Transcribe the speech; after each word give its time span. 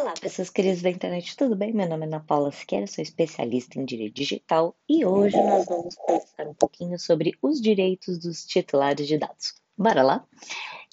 Olá, 0.00 0.14
pessoas 0.14 0.48
queridas 0.48 0.80
da 0.80 0.90
internet, 0.90 1.36
tudo 1.36 1.56
bem? 1.56 1.72
Meu 1.72 1.88
nome 1.88 2.04
é 2.04 2.06
Ana 2.06 2.20
Paula 2.20 2.52
Siqueira, 2.52 2.86
sou 2.86 3.02
especialista 3.02 3.80
em 3.80 3.84
direito 3.84 4.14
digital 4.14 4.76
e 4.88 5.04
hoje 5.04 5.36
nós 5.36 5.66
vamos 5.66 5.96
conversar 5.96 6.46
um 6.46 6.54
pouquinho 6.54 6.96
sobre 7.00 7.36
os 7.42 7.60
direitos 7.60 8.16
dos 8.16 8.46
titulares 8.46 9.08
de 9.08 9.18
dados. 9.18 9.54
Bora 9.76 10.04
lá? 10.04 10.24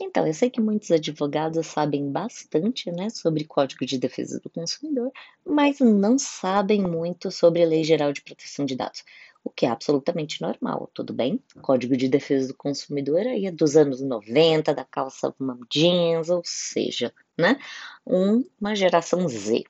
Então, 0.02 0.26
eu 0.26 0.33
sei 0.33 0.49
que 0.49 0.60
muitos 0.60 0.89
advogados 0.89 1.68
sabem 1.68 2.12
bastante 2.12 2.91
né, 2.91 3.12
sobre 3.12 3.46
Código 3.46 3.86
de 3.86 4.00
Defesa 4.00 4.39
do 4.39 4.50
Consumidor, 4.50 5.12
mas 5.46 5.80
não 5.80 6.18
sabem 6.18 6.82
muito 6.82 7.30
sobre 7.30 7.62
a 7.62 7.68
Lei 7.68 7.84
Geral 7.84 8.12
de 8.12 8.24
Proteção 8.24 8.66
de 8.66 8.76
Dados 8.76 9.04
o 9.46 9.50
que 9.52 9.68
é 9.68 9.70
absolutamente 9.70 10.41
normal, 10.41 10.89
tudo 10.91 11.14
bem? 11.14 11.39
Código 11.62 11.95
de 11.95 12.09
Defesa 12.09 12.48
do 12.48 12.55
Consumidor 12.55 13.20
aí 13.20 13.45
é 13.45 13.52
dos 13.52 13.77
anos 13.77 14.02
90, 14.02 14.73
da 14.73 14.84
calça 14.84 15.34
jeans, 15.70 16.32
ou 16.32 16.41
seja, 16.44 17.14
né? 17.38 17.59
Um, 18.05 18.44
uma 18.59 18.76
geração 18.76 19.30
Z. 19.30 19.63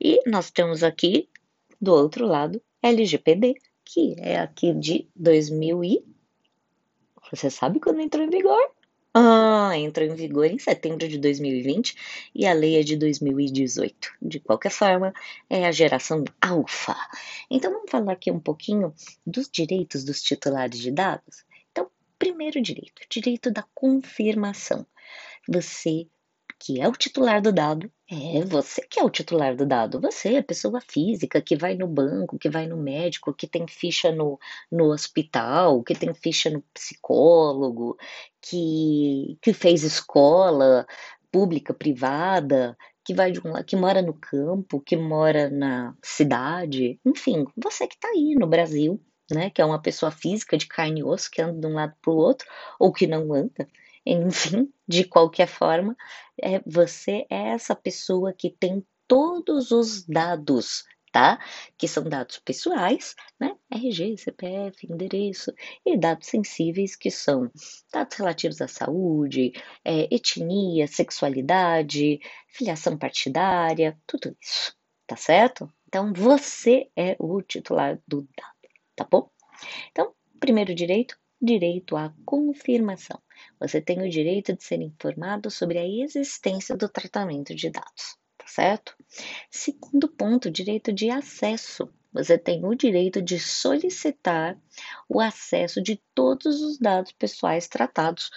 E 0.00 0.20
nós 0.30 0.52
temos 0.52 0.84
aqui, 0.84 1.28
do 1.80 1.92
outro 1.92 2.24
lado, 2.24 2.62
LGPD, 2.80 3.54
que 3.84 4.14
é 4.20 4.38
aqui 4.38 4.72
de 4.72 5.08
2000 5.16 5.82
e... 5.82 6.04
Você 7.32 7.50
sabe 7.50 7.80
quando 7.80 8.00
entrou 8.00 8.24
em 8.24 8.30
vigor? 8.30 8.75
Ah, 9.18 9.72
entrou 9.78 10.06
em 10.06 10.14
vigor 10.14 10.44
em 10.44 10.58
setembro 10.58 11.08
de 11.08 11.16
2020 11.16 12.30
e 12.34 12.44
a 12.46 12.52
lei 12.52 12.78
é 12.78 12.82
de 12.82 12.98
2018. 12.98 14.10
De 14.20 14.38
qualquer 14.38 14.70
forma, 14.70 15.10
é 15.48 15.64
a 15.66 15.72
geração 15.72 16.22
alfa. 16.38 16.94
Então 17.50 17.72
vamos 17.72 17.90
falar 17.90 18.12
aqui 18.12 18.30
um 18.30 18.38
pouquinho 18.38 18.92
dos 19.26 19.48
direitos 19.48 20.04
dos 20.04 20.20
titulares 20.20 20.78
de 20.78 20.90
dados. 20.90 21.46
Então, 21.72 21.90
primeiro 22.18 22.60
direito, 22.60 23.00
direito 23.08 23.50
da 23.50 23.64
confirmação. 23.74 24.86
Você 25.48 26.06
que 26.58 26.80
é 26.80 26.88
o 26.88 26.92
titular 26.92 27.40
do 27.42 27.52
dado. 27.52 27.90
É 28.10 28.44
você 28.44 28.82
que 28.82 29.00
é 29.00 29.04
o 29.04 29.10
titular 29.10 29.56
do 29.56 29.66
dado. 29.66 30.00
Você 30.00 30.34
é 30.34 30.38
a 30.38 30.44
pessoa 30.44 30.80
física 30.80 31.40
que 31.42 31.56
vai 31.56 31.74
no 31.74 31.86
banco, 31.86 32.38
que 32.38 32.48
vai 32.48 32.66
no 32.66 32.76
médico, 32.76 33.34
que 33.34 33.46
tem 33.46 33.66
ficha 33.66 34.12
no, 34.12 34.38
no 34.70 34.92
hospital, 34.92 35.82
que 35.82 35.94
tem 35.94 36.14
ficha 36.14 36.50
no 36.50 36.62
psicólogo, 36.72 37.96
que, 38.40 39.38
que 39.42 39.52
fez 39.52 39.82
escola 39.82 40.86
pública, 41.30 41.74
privada, 41.74 42.76
que 43.04 43.14
vai 43.14 43.30
de 43.30 43.40
um, 43.40 43.62
que 43.62 43.76
mora 43.76 44.02
no 44.02 44.14
campo, 44.14 44.80
que 44.80 44.96
mora 44.96 45.50
na 45.50 45.94
cidade, 46.02 46.98
enfim, 47.04 47.44
você 47.56 47.86
que 47.86 47.94
está 47.94 48.08
aí 48.08 48.34
no 48.34 48.46
Brasil, 48.46 49.00
né, 49.30 49.50
que 49.50 49.60
é 49.60 49.64
uma 49.64 49.80
pessoa 49.80 50.10
física 50.10 50.56
de 50.56 50.66
carne 50.66 51.00
e 51.00 51.04
osso 51.04 51.30
que 51.30 51.42
anda 51.42 51.60
de 51.60 51.66
um 51.66 51.74
lado 51.74 51.94
para 52.00 52.12
o 52.12 52.16
outro 52.16 52.46
ou 52.78 52.92
que 52.92 53.06
não 53.06 53.32
anda, 53.32 53.68
enfim, 54.06 54.72
de 54.86 55.04
qualquer 55.04 55.48
forma, 55.48 55.96
é, 56.40 56.60
você 56.64 57.26
é 57.28 57.48
essa 57.48 57.74
pessoa 57.74 58.32
que 58.32 58.50
tem 58.50 58.86
todos 59.08 59.72
os 59.72 60.04
dados, 60.06 60.84
tá? 61.12 61.40
Que 61.76 61.88
são 61.88 62.04
dados 62.04 62.38
pessoais, 62.38 63.14
né? 63.40 63.56
RG, 63.70 64.16
CPF, 64.18 64.86
endereço, 64.86 65.52
e 65.84 65.96
dados 65.96 66.28
sensíveis, 66.28 66.94
que 66.94 67.10
são 67.10 67.50
dados 67.92 68.16
relativos 68.16 68.60
à 68.60 68.68
saúde, 68.68 69.52
é, 69.84 70.14
etnia, 70.14 70.86
sexualidade, 70.86 72.20
filiação 72.48 72.96
partidária, 72.96 73.98
tudo 74.06 74.36
isso, 74.40 74.74
tá 75.06 75.16
certo? 75.16 75.72
Então, 75.88 76.12
você 76.12 76.90
é 76.96 77.16
o 77.18 77.40
titular 77.42 77.98
do 78.06 78.22
dado, 78.36 78.72
tá 78.94 79.06
bom? 79.10 79.30
Então, 79.90 80.12
primeiro 80.38 80.74
direito, 80.74 81.16
direito 81.40 81.96
à 81.96 82.12
confirmação. 82.24 83.20
Você 83.60 83.80
tem 83.80 84.02
o 84.02 84.10
direito 84.10 84.54
de 84.54 84.64
ser 84.64 84.80
informado 84.80 85.50
sobre 85.50 85.78
a 85.78 85.86
existência 85.86 86.76
do 86.76 86.88
tratamento 86.88 87.54
de 87.54 87.70
dados, 87.70 88.16
tá 88.38 88.46
certo? 88.46 88.96
Segundo 89.50 90.08
ponto, 90.08 90.50
direito 90.50 90.92
de 90.92 91.10
acesso. 91.10 91.88
Você 92.12 92.38
tem 92.38 92.64
o 92.64 92.74
direito 92.74 93.20
de 93.20 93.38
solicitar 93.38 94.58
o 95.08 95.20
acesso 95.20 95.82
de 95.82 96.02
todos 96.14 96.62
os 96.62 96.78
dados 96.78 97.12
pessoais 97.12 97.68
tratados 97.68 98.30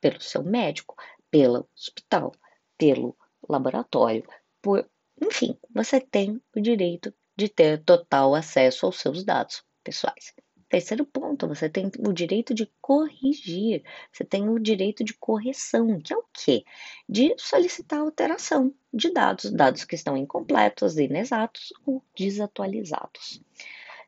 pelo 0.00 0.20
seu 0.20 0.44
médico, 0.44 0.94
pelo 1.30 1.68
hospital, 1.74 2.32
pelo 2.78 3.16
laboratório, 3.48 4.24
por, 4.62 4.88
enfim, 5.20 5.58
você 5.74 6.00
tem 6.00 6.40
o 6.54 6.60
direito 6.60 7.12
de 7.36 7.48
ter 7.48 7.82
total 7.82 8.34
acesso 8.34 8.86
aos 8.86 9.00
seus 9.00 9.24
dados 9.24 9.64
pessoais. 9.82 10.32
Terceiro 10.74 11.06
ponto, 11.06 11.46
você 11.46 11.68
tem 11.68 11.88
o 12.00 12.12
direito 12.12 12.52
de 12.52 12.68
corrigir, 12.80 13.84
você 14.12 14.24
tem 14.24 14.48
o 14.48 14.58
direito 14.58 15.04
de 15.04 15.14
correção, 15.14 16.00
que 16.00 16.12
é 16.12 16.16
o 16.16 16.24
quê? 16.32 16.64
De 17.08 17.32
solicitar 17.38 18.00
alteração 18.00 18.74
de 18.92 19.12
dados, 19.12 19.52
dados 19.52 19.84
que 19.84 19.94
estão 19.94 20.16
incompletos, 20.16 20.98
inexatos 20.98 21.72
ou 21.86 22.02
desatualizados. 22.18 23.40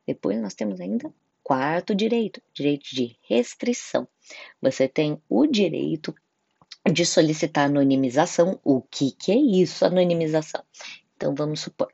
Depois 0.04 0.43
nós 0.43 0.54
temos 0.54 0.81
ainda 0.81 1.15
quarto 1.41 1.94
direito, 1.94 2.43
direito 2.53 2.93
de 2.93 3.16
restrição. 3.22 4.09
Você 4.60 4.88
tem 4.88 5.22
o 5.28 5.47
direito 5.47 6.12
de 6.93 7.06
solicitar 7.06 7.66
anonimização. 7.66 8.59
O 8.65 8.83
que, 8.83 9.12
que 9.12 9.31
é 9.31 9.37
isso, 9.37 9.84
anonimização? 9.84 10.65
Então 11.16 11.33
vamos 11.33 11.60
supor, 11.60 11.93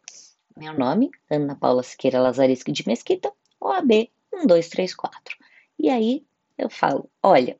meu 0.56 0.72
nome, 0.72 1.10
Ana 1.30 1.54
Paula 1.54 1.82
Siqueira 1.82 2.22
Lazariski 2.22 2.72
de 2.72 2.88
Mesquita, 2.88 3.30
OAB 3.60 4.08
um, 4.32 4.46
dois, 4.46 4.68
três, 4.68 4.94
quatro. 4.94 5.36
E 5.78 5.88
aí 5.88 6.24
eu 6.56 6.70
falo: 6.70 7.10
olha, 7.22 7.58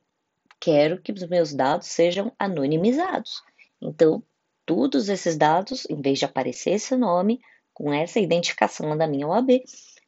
quero 0.59 1.01
que 1.01 1.11
os 1.11 1.27
meus 1.27 1.53
dados 1.53 1.87
sejam 1.87 2.31
anonimizados. 2.39 3.43
Então, 3.81 4.23
todos 4.65 5.09
esses 5.09 5.37
dados, 5.37 5.85
em 5.89 6.01
vez 6.01 6.19
de 6.19 6.25
aparecer 6.25 6.71
esse 6.71 6.95
nome, 6.95 7.41
com 7.73 7.93
essa 7.93 8.19
identificação 8.19 8.97
da 8.97 9.07
minha 9.07 9.27
OAB, 9.27 9.63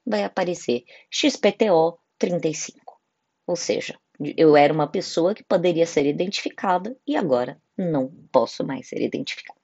vai 0.06 0.24
aparecer 0.24 0.86
XPTO 1.09 2.00
35. 2.18 3.00
Ou 3.48 3.56
seja, 3.56 3.98
eu 4.38 4.56
era 4.56 4.74
uma 4.74 4.88
pessoa 4.88 5.34
que 5.36 5.44
poderia 5.44 5.86
ser 5.86 6.06
identificada 6.06 6.96
e 7.06 7.16
agora 7.16 7.59
não 7.78 8.08
posso 8.31 8.64
mais 8.64 8.88
ser 8.88 9.02
identificada. 9.02 9.59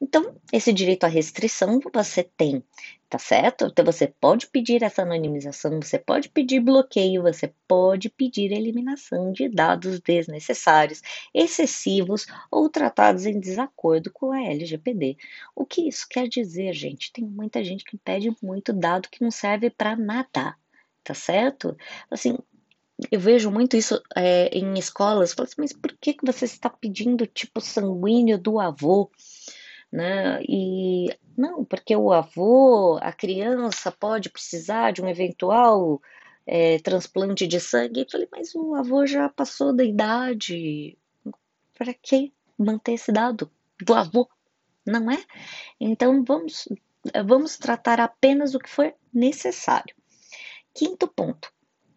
Então, 0.00 0.36
esse 0.52 0.72
direito 0.72 1.04
à 1.04 1.08
restrição 1.08 1.80
você 1.92 2.22
tem, 2.22 2.62
tá 3.14 3.18
certo? 3.18 3.66
Então, 3.66 3.84
você 3.84 4.08
pode 4.08 4.48
pedir 4.48 4.82
essa 4.82 5.02
anonimização, 5.02 5.80
você 5.80 5.96
pode 5.96 6.28
pedir 6.28 6.58
bloqueio, 6.58 7.22
você 7.22 7.54
pode 7.68 8.10
pedir 8.10 8.50
eliminação 8.50 9.30
de 9.30 9.48
dados 9.48 10.00
desnecessários, 10.00 11.00
excessivos 11.32 12.26
ou 12.50 12.68
tratados 12.68 13.24
em 13.24 13.38
desacordo 13.38 14.10
com 14.10 14.32
a 14.32 14.42
LGPD. 14.42 15.16
O 15.54 15.64
que 15.64 15.86
isso 15.86 16.08
quer 16.10 16.26
dizer, 16.26 16.72
gente? 16.72 17.12
Tem 17.12 17.24
muita 17.24 17.62
gente 17.62 17.84
que 17.84 17.96
pede 17.96 18.34
muito 18.42 18.72
dado 18.72 19.08
que 19.08 19.22
não 19.22 19.30
serve 19.30 19.70
para 19.70 19.94
nada, 19.94 20.56
tá 21.04 21.14
certo? 21.14 21.76
Assim, 22.10 22.36
eu 23.12 23.20
vejo 23.20 23.48
muito 23.48 23.76
isso 23.76 24.02
é, 24.16 24.48
em 24.48 24.74
escolas. 24.76 25.32
Falo 25.32 25.46
assim, 25.46 25.60
mas 25.60 25.72
por 25.72 25.96
que, 26.00 26.14
que 26.14 26.26
você 26.26 26.46
está 26.46 26.68
pedindo 26.68 27.28
tipo 27.28 27.60
sanguíneo 27.60 28.36
do 28.36 28.58
avô? 28.58 29.08
Né? 29.94 30.42
E 30.48 31.16
não, 31.38 31.64
porque 31.64 31.94
o 31.94 32.12
avô, 32.12 32.98
a 33.00 33.12
criança 33.12 33.92
pode 33.92 34.28
precisar 34.28 34.90
de 34.90 35.00
um 35.00 35.08
eventual 35.08 36.02
é, 36.44 36.80
transplante 36.80 37.46
de 37.46 37.60
sangue. 37.60 38.00
Eu 38.00 38.06
falei, 38.10 38.26
mas 38.32 38.52
o 38.56 38.74
avô 38.74 39.06
já 39.06 39.28
passou 39.28 39.72
da 39.72 39.84
idade. 39.84 40.98
Para 41.78 41.94
que 41.94 42.32
manter 42.58 42.94
esse 42.94 43.12
dado 43.12 43.48
do 43.80 43.94
avô? 43.94 44.28
Não 44.84 45.08
é? 45.08 45.24
Então 45.78 46.24
vamos, 46.24 46.68
vamos 47.24 47.56
tratar 47.56 48.00
apenas 48.00 48.52
o 48.56 48.58
que 48.58 48.68
for 48.68 48.92
necessário. 49.12 49.94
Quinto 50.74 51.06
ponto 51.06 51.54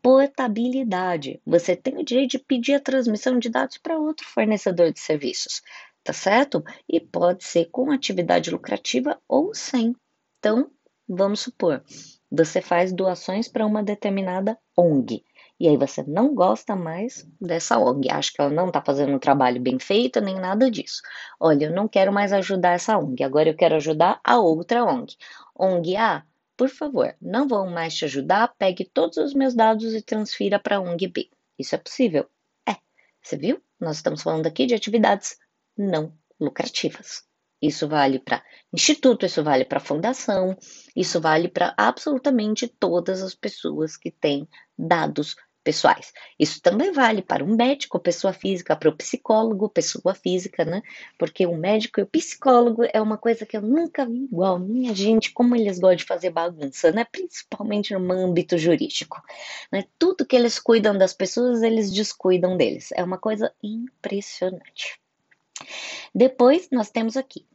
portabilidade. 0.08 1.42
Você 1.46 1.76
tem 1.76 1.98
o 1.98 2.06
direito 2.06 2.32
de 2.32 2.40
pedir 2.40 2.76
a 2.76 2.80
transmissão 2.80 3.38
de 3.38 3.50
dados 3.50 3.78
para 3.78 4.00
outro 4.00 4.26
fornecedor 4.26 4.94
de 4.94 5.02
serviços, 5.02 5.62
tá 6.08 6.14
certo? 6.14 6.64
E 6.88 7.02
pode 7.02 7.44
ser 7.44 7.66
com 7.66 7.92
atividade 7.92 8.50
lucrativa 8.50 9.20
ou 9.28 9.54
sem. 9.54 9.94
Então, 10.40 10.72
vamos 11.06 11.42
supor, 11.42 11.84
você 12.32 12.62
faz 12.62 12.94
doações 12.94 13.50
para 13.50 13.66
uma 13.66 13.84
determinada 13.84 14.58
ONG. 14.78 15.26
E 15.60 15.68
aí 15.68 15.76
você 15.76 16.02
não 16.04 16.34
gosta 16.34 16.78
mais 16.78 17.28
dessa 17.42 17.78
ONG, 17.78 18.10
acha 18.10 18.32
que 18.32 18.40
ela 18.40 18.50
não 18.50 18.68
está 18.68 18.82
fazendo 18.82 19.14
um 19.14 19.20
trabalho 19.20 19.60
bem 19.60 19.78
feito, 19.80 20.22
nem 20.22 20.36
nada 20.40 20.72
disso. 20.72 21.02
Olha, 21.38 21.66
eu 21.66 21.74
não 21.74 21.90
quero 21.90 22.14
mais 22.14 22.32
ajudar 22.32 22.72
essa 22.72 22.98
ONG, 22.98 23.22
agora 23.22 23.50
eu 23.50 23.56
quero 23.56 23.76
ajudar 23.76 24.22
a 24.24 24.40
outra 24.40 24.86
ONG. 24.86 25.18
ONG 25.54 25.98
A 25.98 26.24
por 26.56 26.70
favor, 26.70 27.14
não 27.22 27.48
vão 27.50 27.70
mais 27.70 27.94
te 27.94 28.06
ajudar, 28.06 28.56
pegue 28.58 28.86
todos 28.86 29.18
os 29.18 29.34
meus 29.34 29.54
dados 29.54 29.94
e 29.94 30.02
transfira 30.02 30.58
para 30.58 30.80
ONG 30.80 31.08
B. 31.08 31.30
Isso 31.60 31.76
é 31.76 31.78
possível? 31.78 32.30
É. 32.68 32.78
Você 33.22 33.38
viu? 33.38 33.62
Nós 33.80 33.98
estamos 33.98 34.24
falando 34.24 34.48
aqui 34.48 34.66
de 34.66 34.74
atividades 34.74 35.38
não 35.78 36.14
lucrativas. 36.40 37.24
Isso 37.62 37.88
vale 37.88 38.20
para 38.20 38.44
instituto, 38.72 39.26
isso 39.26 39.44
vale 39.44 39.66
para 39.66 39.80
fundação, 39.80 40.56
isso 40.96 41.20
vale 41.20 41.48
para 41.48 41.74
absolutamente 41.76 42.68
todas 42.68 43.24
as 43.24 43.34
pessoas 43.34 43.98
que 43.98 44.12
têm 44.12 44.48
dados 44.78 45.36
pessoais. 45.68 46.14
Isso 46.40 46.62
também 46.62 46.94
vale 46.94 47.22
para 47.22 47.44
o 47.44 47.48
médico, 47.48 48.00
pessoa 48.00 48.32
física, 48.32 48.74
para 48.74 48.88
o 48.88 48.96
psicólogo, 48.96 49.68
pessoa 49.68 50.14
física, 50.16 50.64
né? 50.64 50.82
Porque 51.20 51.46
o 51.46 51.58
médico 51.58 52.00
e 52.00 52.04
o 52.04 52.08
psicólogo 52.08 52.84
é 52.94 53.02
uma 53.02 53.18
coisa 53.18 53.46
que 53.46 53.58
eu 53.58 53.62
nunca 53.62 54.06
vi 54.06 54.24
igual. 54.24 54.58
Minha 54.60 54.96
gente, 54.96 55.34
como 55.34 55.58
eles 55.58 55.78
gostam 55.78 55.98
de 55.98 56.06
fazer 56.06 56.30
bagunça, 56.30 56.90
né? 56.92 57.06
Principalmente 57.12 57.94
no 57.94 58.14
âmbito 58.14 58.58
jurídico. 58.58 59.22
Né? 59.70 59.84
Tudo 60.00 60.26
que 60.26 60.38
eles 60.38 60.58
cuidam 60.58 60.98
das 60.98 61.14
pessoas, 61.14 61.62
eles 61.62 61.92
descuidam 61.92 62.56
deles. 62.56 62.94
É 62.94 63.04
uma 63.04 63.18
coisa 63.18 63.52
impressionante. 63.62 65.02
Depois, 66.14 66.70
nós 66.72 66.90
temos 66.90 67.18
aqui 67.18 67.46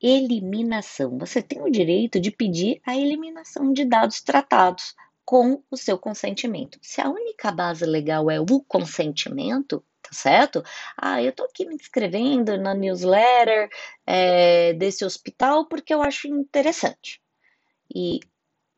eliminação. 0.00 1.16
Você 1.18 1.42
tem 1.42 1.62
o 1.62 1.70
direito 1.70 2.20
de 2.20 2.30
pedir 2.30 2.80
a 2.84 2.96
eliminação 2.96 3.72
de 3.72 3.84
dados 3.84 4.20
tratados 4.20 4.94
com 5.24 5.62
o 5.70 5.76
seu 5.76 5.98
consentimento. 5.98 6.78
Se 6.82 7.00
a 7.00 7.08
única 7.08 7.50
base 7.50 7.86
legal 7.86 8.30
é 8.30 8.38
o 8.38 8.60
consentimento, 8.68 9.82
tá 10.02 10.10
certo? 10.12 10.62
Ah, 10.96 11.22
eu 11.22 11.32
tô 11.32 11.44
aqui 11.44 11.66
me 11.66 11.74
inscrevendo 11.74 12.58
na 12.58 12.74
newsletter 12.74 13.70
é, 14.06 14.74
desse 14.74 15.04
hospital 15.04 15.66
porque 15.66 15.94
eu 15.94 16.02
acho 16.02 16.28
interessante. 16.28 17.22
E 17.94 18.20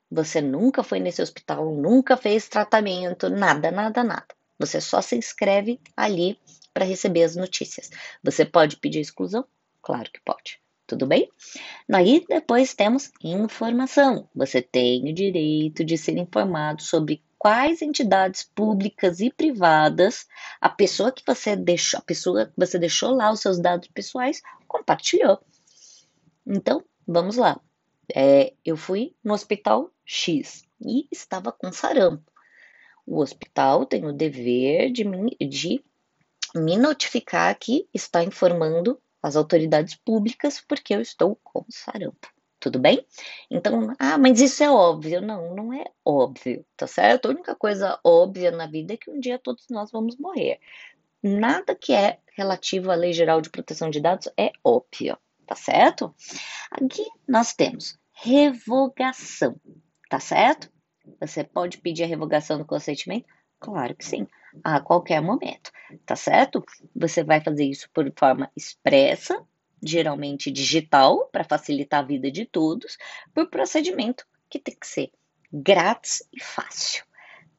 você 0.08 0.40
nunca 0.40 0.84
foi 0.84 1.00
nesse 1.00 1.20
hospital, 1.20 1.74
nunca 1.74 2.16
fez 2.16 2.48
tratamento, 2.48 3.28
nada, 3.28 3.72
nada, 3.72 4.04
nada. 4.04 4.28
Você 4.58 4.80
só 4.80 5.00
se 5.00 5.16
inscreve 5.16 5.80
ali 5.96 6.38
para 6.72 6.84
receber 6.84 7.24
as 7.24 7.36
notícias. 7.36 7.90
Você 8.22 8.44
pode 8.44 8.76
pedir 8.76 9.00
exclusão? 9.00 9.44
Claro 9.82 10.10
que 10.10 10.20
pode. 10.20 10.60
Tudo 10.86 11.06
bem? 11.06 11.28
Aí 11.92 12.24
depois 12.28 12.74
temos 12.74 13.10
informação. 13.22 14.28
Você 14.34 14.62
tem 14.62 15.10
o 15.10 15.14
direito 15.14 15.84
de 15.84 15.98
ser 15.98 16.16
informado 16.16 16.82
sobre 16.82 17.22
quais 17.38 17.82
entidades 17.82 18.44
públicas 18.54 19.20
e 19.20 19.30
privadas 19.30 20.26
a 20.60 20.68
pessoa 20.68 21.12
que 21.12 21.22
você 21.26 21.56
deixou, 21.56 21.98
a 21.98 22.02
pessoa 22.02 22.46
que 22.46 22.52
você 22.56 22.78
deixou 22.78 23.14
lá 23.14 23.32
os 23.32 23.40
seus 23.40 23.58
dados 23.58 23.88
pessoais 23.88 24.40
compartilhou. 24.66 25.40
Então, 26.46 26.84
vamos 27.06 27.36
lá. 27.36 27.60
É, 28.14 28.52
eu 28.64 28.76
fui 28.76 29.14
no 29.24 29.34
hospital 29.34 29.90
X 30.04 30.62
e 30.80 31.08
estava 31.10 31.50
com 31.50 31.72
sarampo. 31.72 32.35
O 33.06 33.20
hospital 33.20 33.86
tem 33.86 34.04
o 34.04 34.12
dever 34.12 34.90
de 34.90 35.04
me, 35.04 35.36
de 35.40 35.82
me 36.54 36.76
notificar 36.76 37.56
que 37.58 37.88
está 37.94 38.24
informando 38.24 39.00
as 39.22 39.36
autoridades 39.36 39.94
públicas 39.94 40.60
porque 40.66 40.94
eu 40.94 41.00
estou 41.00 41.38
com 41.42 41.64
sarampo. 41.68 42.28
Tudo 42.58 42.78
bem? 42.78 43.06
Então, 43.50 43.94
ah, 43.98 44.18
mas 44.18 44.40
isso 44.40 44.64
é 44.64 44.70
óbvio. 44.70 45.20
Não, 45.20 45.54
não 45.54 45.72
é 45.72 45.84
óbvio, 46.04 46.64
tá 46.76 46.86
certo? 46.86 47.26
A 47.26 47.30
única 47.30 47.54
coisa 47.54 47.98
óbvia 48.02 48.50
na 48.50 48.66
vida 48.66 48.94
é 48.94 48.96
que 48.96 49.10
um 49.10 49.20
dia 49.20 49.38
todos 49.38 49.66
nós 49.68 49.90
vamos 49.90 50.16
morrer. 50.16 50.58
Nada 51.22 51.74
que 51.74 51.92
é 51.92 52.18
relativo 52.36 52.90
à 52.90 52.94
Lei 52.94 53.12
Geral 53.12 53.40
de 53.40 53.50
Proteção 53.50 53.90
de 53.90 54.00
Dados 54.00 54.28
é 54.36 54.52
óbvio, 54.64 55.18
tá 55.46 55.54
certo? 55.54 56.14
Aqui 56.70 57.04
nós 57.28 57.54
temos 57.54 57.98
revogação, 58.12 59.60
tá 60.08 60.18
certo? 60.18 60.70
Você 61.20 61.44
pode 61.44 61.78
pedir 61.78 62.04
a 62.04 62.06
revogação 62.06 62.58
do 62.58 62.64
consentimento? 62.64 63.26
Claro 63.58 63.94
que 63.94 64.04
sim 64.04 64.26
a 64.62 64.80
qualquer 64.80 65.20
momento, 65.20 65.70
tá 66.04 66.16
certo? 66.16 66.64
Você 66.94 67.22
vai 67.22 67.40
fazer 67.40 67.64
isso 67.64 67.88
por 67.92 68.10
forma 68.16 68.50
expressa, 68.56 69.42
geralmente 69.82 70.50
digital, 70.50 71.28
para 71.30 71.44
facilitar 71.44 72.00
a 72.00 72.06
vida 72.06 72.30
de 72.30 72.44
todos, 72.44 72.96
por 73.34 73.48
procedimento 73.48 74.26
que 74.48 74.58
tem 74.58 74.74
que 74.74 74.86
ser 74.86 75.10
grátis 75.52 76.22
e 76.32 76.42
fácil, 76.42 77.04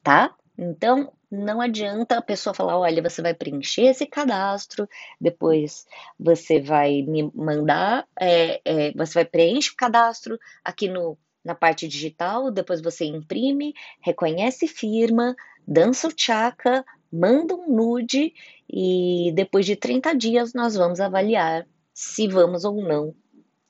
tá? 0.02 0.34
Então, 0.56 1.12
não 1.30 1.60
adianta 1.60 2.18
a 2.18 2.22
pessoa 2.22 2.52
falar: 2.52 2.78
olha, 2.78 3.02
você 3.02 3.22
vai 3.22 3.34
preencher 3.34 3.82
esse 3.82 4.06
cadastro, 4.06 4.88
depois 5.20 5.86
você 6.18 6.60
vai 6.60 7.02
me 7.02 7.30
mandar, 7.34 8.06
é, 8.18 8.60
é, 8.64 8.92
você 8.92 9.14
vai 9.14 9.24
preencher 9.24 9.72
o 9.72 9.76
cadastro 9.76 10.38
aqui 10.64 10.88
no, 10.88 11.16
na 11.48 11.54
parte 11.54 11.88
digital, 11.88 12.50
depois 12.50 12.82
você 12.82 13.06
imprime, 13.06 13.74
reconhece 14.02 14.68
firma, 14.68 15.34
dança 15.66 16.06
o 16.06 16.12
chakra, 16.14 16.84
manda 17.10 17.54
um 17.54 17.74
nude 17.74 18.34
e 18.68 19.32
depois 19.34 19.64
de 19.64 19.74
30 19.74 20.14
dias 20.14 20.52
nós 20.52 20.74
vamos 20.76 21.00
avaliar 21.00 21.66
se 21.94 22.28
vamos 22.28 22.66
ou 22.66 22.82
não 22.82 23.14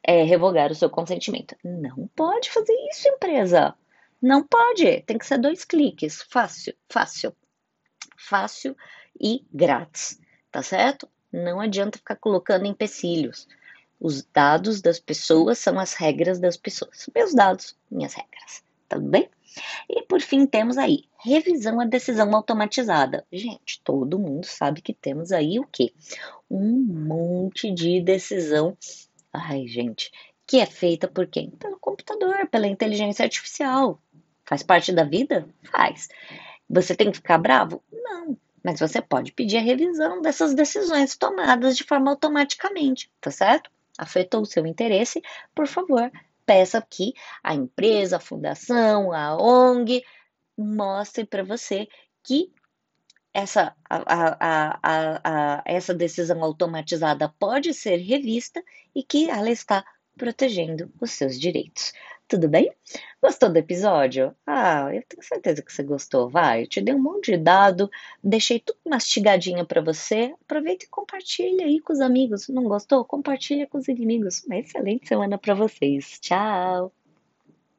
é, 0.02 0.25
revogar 0.25 0.72
o 0.72 0.75
seu 0.75 0.90
consentimento. 0.90 1.54
Não 1.62 2.08
pode 2.16 2.50
fazer 2.50 2.75
isso, 2.90 3.08
empresa. 3.08 3.76
Não 4.20 4.42
pode. 4.42 5.02
Tem 5.02 5.16
que 5.16 5.25
ser 5.26 5.38
dois 5.38 5.64
cliques. 5.64 6.20
Fácil, 6.22 6.75
fácil. 6.88 7.32
Fácil 8.16 8.76
e 9.20 9.46
grátis. 9.54 10.20
Tá 10.50 10.62
certo? 10.62 11.08
Não 11.32 11.60
adianta 11.60 11.98
ficar 11.98 12.16
colocando 12.16 12.66
empecilhos. 12.66 13.46
Os 14.00 14.22
dados 14.22 14.80
das 14.80 15.00
pessoas 15.00 15.58
são 15.58 15.78
as 15.78 15.94
regras 15.94 16.38
das 16.38 16.56
pessoas. 16.56 17.08
Meus 17.14 17.34
dados, 17.34 17.76
minhas 17.90 18.14
regras. 18.14 18.62
Tudo 18.88 19.04
tá 19.04 19.10
bem? 19.10 19.28
E 19.88 20.02
por 20.02 20.20
fim, 20.20 20.46
temos 20.46 20.78
aí 20.78 21.04
revisão 21.18 21.80
à 21.80 21.84
decisão 21.84 22.34
automatizada. 22.34 23.26
Gente, 23.32 23.80
todo 23.82 24.18
mundo 24.18 24.46
sabe 24.46 24.80
que 24.80 24.94
temos 24.94 25.32
aí 25.32 25.58
o 25.58 25.66
quê? 25.66 25.92
Um 26.50 26.84
monte 26.84 27.70
de 27.70 28.00
decisão. 28.00 28.76
Ai, 29.32 29.66
gente, 29.66 30.10
que 30.46 30.58
é 30.58 30.66
feita 30.66 31.08
por 31.08 31.26
quem? 31.26 31.50
Pelo 31.50 31.78
computador, 31.78 32.46
pela 32.48 32.66
inteligência 32.66 33.24
artificial. 33.24 34.00
Faz 34.44 34.62
parte 34.62 34.92
da 34.92 35.04
vida? 35.04 35.46
Faz. 35.64 36.08
Você 36.70 36.94
tem 36.94 37.10
que 37.10 37.18
ficar 37.18 37.38
bravo? 37.38 37.82
Não. 37.92 38.36
Mas 38.62 38.80
você 38.80 39.00
pode 39.00 39.32
pedir 39.32 39.58
a 39.58 39.62
revisão 39.62 40.22
dessas 40.22 40.54
decisões 40.54 41.16
tomadas 41.16 41.76
de 41.76 41.84
forma 41.84 42.10
automaticamente, 42.10 43.10
tá 43.20 43.30
certo? 43.30 43.70
Afetou 43.98 44.42
o 44.42 44.46
seu 44.46 44.64
interesse? 44.66 45.20
Por 45.54 45.66
favor, 45.66 46.10
peça 46.46 46.80
que 46.80 47.12
a 47.42 47.54
empresa, 47.54 48.16
a 48.16 48.20
fundação, 48.20 49.12
a 49.12 49.36
ONG 49.36 50.02
mostre 50.56 51.26
para 51.26 51.42
você 51.42 51.86
que 52.22 52.52
essa, 53.34 53.76
a, 53.88 54.78
a, 54.80 54.80
a, 54.82 55.62
essa 55.64 55.94
decisão 55.94 56.42
automatizada 56.42 57.28
pode 57.38 57.74
ser 57.74 57.96
revista 57.98 58.62
e 58.94 59.02
que 59.02 59.28
ela 59.28 59.50
está 59.50 59.84
protegendo 60.16 60.90
os 61.00 61.12
seus 61.12 61.38
direitos. 61.38 61.92
Tudo 62.28 62.46
bem? 62.46 62.70
Gostou 63.22 63.50
do 63.50 63.56
episódio? 63.56 64.36
Ah, 64.46 64.94
eu 64.94 65.02
tenho 65.08 65.22
certeza 65.22 65.62
que 65.62 65.72
você 65.72 65.82
gostou. 65.82 66.28
Vai, 66.28 66.66
te 66.66 66.80
dei 66.80 66.94
um 66.94 67.02
monte 67.02 67.32
de 67.32 67.38
dado, 67.38 67.90
deixei 68.22 68.60
tudo 68.60 68.78
mastigadinho 68.86 69.66
para 69.66 69.80
você. 69.80 70.34
Aproveita 70.42 70.84
e 70.84 70.88
compartilha 70.88 71.64
aí 71.64 71.80
com 71.80 71.92
os 71.92 72.00
amigos. 72.00 72.48
Não 72.48 72.64
gostou? 72.64 73.02
Compartilha 73.04 73.66
com 73.66 73.78
os 73.78 73.88
inimigos. 73.88 74.44
Uma 74.44 74.58
excelente 74.58 75.08
semana 75.08 75.38
para 75.38 75.54
vocês. 75.54 76.18
Tchau! 76.20 76.92